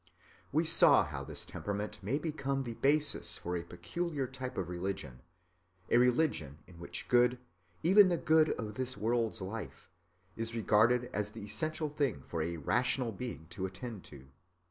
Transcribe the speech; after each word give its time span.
We 0.51 0.65
saw 0.65 1.05
how 1.05 1.23
this 1.23 1.45
temperament 1.45 1.99
may 2.01 2.17
become 2.17 2.63
the 2.63 2.73
basis 2.73 3.37
for 3.37 3.55
a 3.55 3.61
peculiar 3.61 4.25
type 4.25 4.57
of 4.57 4.67
religion, 4.67 5.21
a 5.91 5.97
religion 5.99 6.57
in 6.65 6.79
which 6.79 7.07
good, 7.07 7.37
even 7.83 8.09
the 8.09 8.17
good 8.17 8.49
of 8.53 8.73
this 8.73 8.97
world's 8.97 9.43
life, 9.43 9.91
is 10.35 10.55
regarded 10.55 11.07
as 11.13 11.29
the 11.33 11.45
essential 11.45 11.89
thing 11.89 12.23
for 12.25 12.41
a 12.41 12.57
rational 12.57 13.11
being 13.11 13.45
to 13.51 13.67
attend 13.67 14.03
to. 14.05 14.25